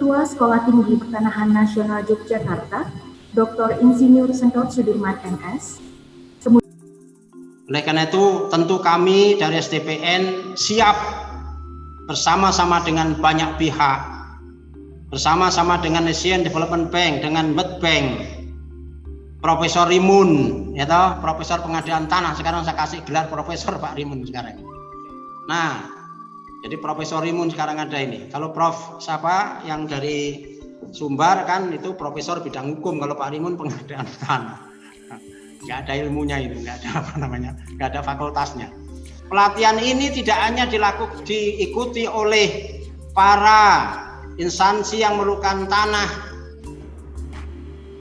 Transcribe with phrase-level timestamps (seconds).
[0.00, 2.88] Ketua Sekolah Tinggi Pertanahan Nasional Yogyakarta,
[3.36, 3.84] Dr.
[3.84, 5.76] Insinyur Sentot Sudirman MS.
[7.68, 10.96] Oleh karena itu, tentu kami dari SDPN siap
[12.08, 14.00] bersama-sama dengan banyak pihak,
[15.12, 18.24] bersama-sama dengan Asian Development Bank, dengan World Bank,
[19.44, 22.32] Profesor Rimun, ya toh, Profesor Pengadaan Tanah.
[22.40, 24.64] Sekarang saya kasih gelar Profesor Pak Rimun sekarang.
[25.44, 25.99] Nah,
[26.60, 28.28] jadi Profesor Rimun sekarang ada ini.
[28.28, 30.44] Kalau Prof siapa yang dari
[30.92, 33.00] Sumbar kan itu Profesor bidang hukum.
[33.00, 34.60] Kalau Pak Rimun pengadaan tanah.
[35.64, 38.72] Nggak ada ilmunya itu, nggak ada apa namanya, nggak ada fakultasnya.
[39.28, 42.80] Pelatihan ini tidak hanya dilakukan diikuti oleh
[43.12, 43.92] para
[44.40, 46.30] instansi yang memerlukan tanah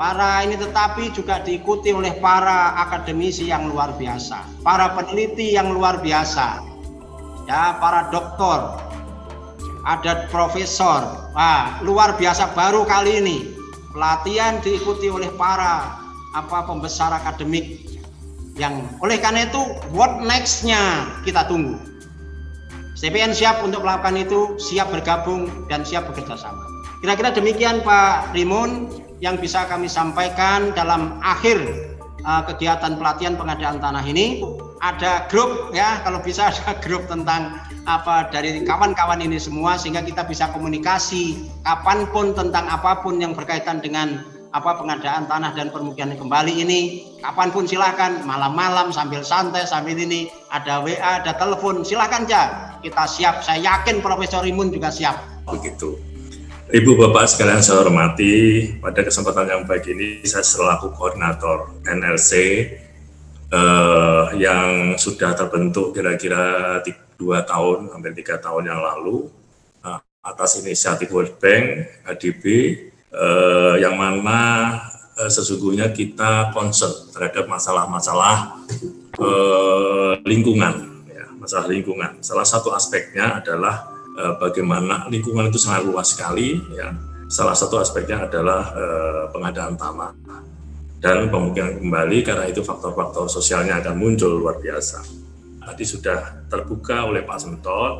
[0.00, 6.00] para ini tetapi juga diikuti oleh para akademisi yang luar biasa, para peneliti yang luar
[6.00, 6.71] biasa,
[7.46, 8.78] ya para doktor,
[9.82, 13.38] ada profesor, wah luar biasa baru kali ini.
[13.92, 16.00] Pelatihan diikuti oleh para
[16.32, 17.84] apa pembesar akademik.
[18.56, 19.60] Yang oleh karena itu
[19.92, 21.76] what nextnya kita tunggu.
[22.96, 26.62] CPN siap untuk melakukan itu, siap bergabung dan siap bekerja sama.
[27.02, 28.86] Kira-kira demikian Pak Rimun
[29.18, 31.58] yang bisa kami sampaikan dalam akhir
[32.22, 34.46] uh, kegiatan pelatihan pengadaan tanah ini
[34.82, 40.26] ada grup ya kalau bisa ada grup tentang apa dari kawan-kawan ini semua sehingga kita
[40.26, 46.12] bisa komunikasi kapan pun tentang apa pun yang berkaitan dengan apa pengadaan tanah dan permukiman
[46.12, 46.80] kembali ini.
[47.24, 53.08] Kapan pun silahkan malam-malam sambil santai sambil ini ada WA ada telepon silahkan ya kita
[53.08, 53.40] siap.
[53.40, 55.16] Saya yakin Profesor Imun juga siap.
[55.48, 55.96] Begitu.
[56.72, 62.32] Ibu Bapak sekalian saya hormati, pada kesempatan yang baik ini saya selaku koordinator NLC
[63.52, 66.80] eh, yang sudah terbentuk kira-kira
[67.20, 69.28] dua tahun hampir tiga tahun yang lalu
[69.84, 71.64] eh, atas inisiatif World Bank,
[72.08, 72.44] ADB,
[73.12, 74.40] eh, yang mana
[75.20, 78.56] eh, sesungguhnya kita concern terhadap masalah-masalah
[79.20, 82.24] eh, lingkungan, ya, masalah lingkungan.
[82.24, 88.28] Salah satu aspeknya adalah eh, bagaimana lingkungan itu sangat luas sekali ya salah satu aspeknya
[88.28, 90.12] adalah eh, pengadaan tanah
[91.02, 95.22] dan pemukiman kembali karena itu faktor-faktor sosialnya akan muncul luar biasa
[95.62, 97.92] tadi sudah terbuka oleh Pak Sentot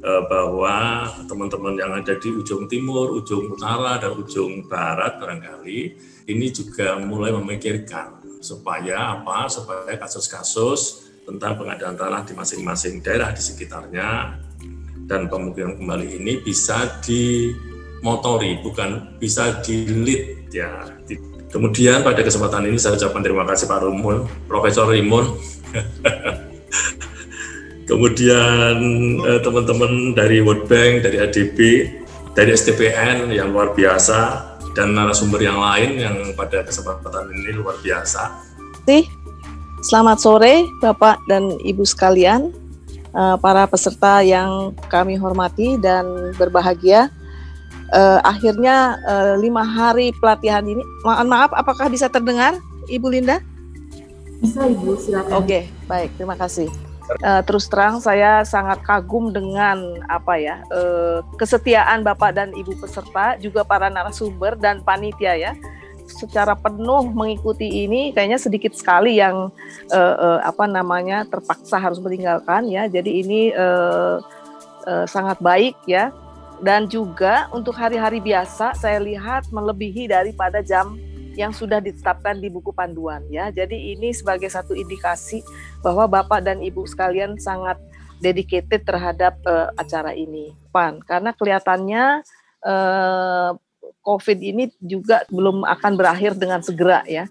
[0.00, 5.80] eh, bahwa teman-teman yang ada di ujung timur, ujung utara, dan ujung barat barangkali
[6.24, 9.48] ini juga mulai memikirkan supaya apa?
[9.52, 14.36] Supaya kasus-kasus tentang pengadaan tanah di masing-masing daerah di sekitarnya
[15.04, 20.84] dan pemukiman kembali ini bisa dimotori, bukan bisa di-lead ya.
[21.54, 25.38] Kemudian pada kesempatan ini saya ucapkan terima kasih Pak Rumun, Profesor Rimun.
[27.90, 28.74] Kemudian
[29.22, 31.58] eh, teman-teman dari World Bank, dari ADB,
[32.34, 38.50] dari STPN yang luar biasa, dan narasumber yang lain yang pada kesempatan ini luar biasa.
[39.84, 42.56] Selamat sore Bapak dan Ibu sekalian
[43.12, 47.12] uh, para peserta yang kami hormati dan berbahagia.
[47.92, 52.56] Uh, akhirnya uh, lima hari pelatihan ini, mohon maaf, apakah bisa terdengar,
[52.88, 53.44] Ibu Linda?
[54.40, 55.32] Bisa Ibu, silakan.
[55.36, 56.72] Oke, okay, baik, terima kasih.
[57.20, 63.36] Uh, terus terang saya sangat kagum dengan apa ya uh, kesetiaan Bapak dan Ibu peserta,
[63.36, 65.52] juga para narasumber dan panitia ya
[66.08, 69.48] secara penuh mengikuti ini kayaknya sedikit sekali yang
[69.92, 72.88] uh, uh, apa namanya terpaksa harus meninggalkan ya.
[72.88, 74.20] Jadi ini uh,
[74.84, 76.12] uh, sangat baik ya.
[76.64, 80.96] Dan juga untuk hari-hari biasa saya lihat melebihi daripada jam
[81.36, 83.52] yang sudah ditetapkan di buku panduan ya.
[83.52, 85.44] Jadi ini sebagai satu indikasi
[85.84, 87.76] bahwa Bapak dan Ibu sekalian sangat
[88.24, 90.56] dedicated terhadap uh, acara ini.
[90.72, 92.24] Pan, karena kelihatannya
[92.64, 93.50] uh,
[94.00, 97.28] COVID ini juga belum akan berakhir dengan segera ya.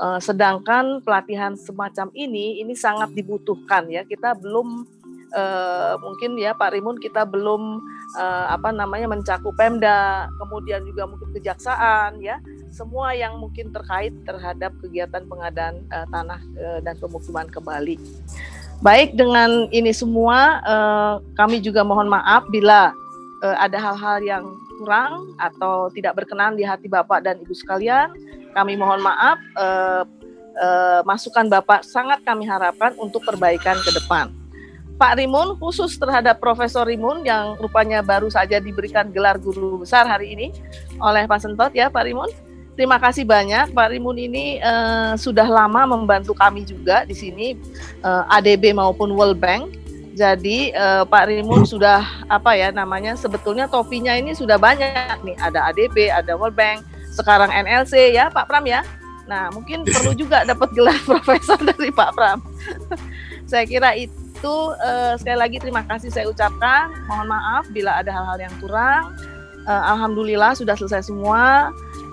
[0.00, 4.08] Uh, sedangkan pelatihan semacam ini ini sangat dibutuhkan ya.
[4.08, 4.88] Kita belum
[5.34, 7.82] uh, mungkin ya Pak Rimun kita belum
[8.18, 12.38] uh, apa namanya mencakup Pemda, kemudian juga mungkin kejaksaan ya.
[12.70, 17.98] Semua yang mungkin terkait terhadap kegiatan pengadaan uh, tanah uh, dan pemukiman kembali.
[18.80, 22.94] Baik dengan ini semua uh, kami juga mohon maaf bila
[23.44, 24.44] uh, ada hal-hal yang
[24.80, 28.16] kurang atau tidak berkenan di hati Bapak dan Ibu sekalian,
[28.56, 29.36] kami mohon maaf.
[30.60, 34.28] Eh, masukan Bapak sangat kami harapkan untuk perbaikan ke depan.
[35.00, 40.36] Pak Rimun khusus terhadap Profesor Rimun yang rupanya baru saja diberikan gelar guru besar hari
[40.36, 40.52] ini
[41.00, 42.28] oleh Pak Sentot ya Pak Rimun.
[42.76, 47.56] Terima kasih banyak Pak Rimun ini uh, sudah lama membantu kami juga di sini
[48.04, 49.72] uh, ADB maupun World Bank
[50.12, 55.72] Jadi uh, Pak Rimun sudah apa ya namanya sebetulnya topinya ini sudah banyak nih ada
[55.72, 56.84] ADB, ada World Bank,
[57.16, 58.84] sekarang NLC ya Pak Pram ya.
[59.24, 62.44] Nah mungkin perlu juga dapat gelar profesor dari Pak Pram.
[63.50, 66.88] saya kira itu uh, sekali lagi terima kasih saya ucapkan.
[67.04, 69.12] Mohon maaf bila ada hal-hal yang kurang.
[69.68, 71.68] Uh, Alhamdulillah sudah selesai semua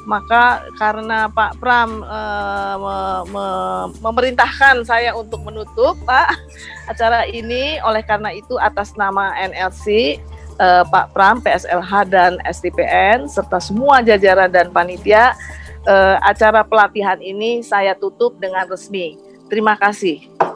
[0.08, 2.98] maka karena Pak Pram uh, me,
[3.36, 3.48] me,
[4.00, 6.32] memerintahkan saya untuk menutup Pak
[6.92, 10.16] acara ini oleh karena itu atas nama NLC
[10.64, 15.36] uh, Pak Pram PSLH dan STPN serta semua jajaran dan panitia
[15.84, 19.20] uh, acara pelatihan ini saya tutup dengan resmi.
[19.52, 20.47] Terima kasih.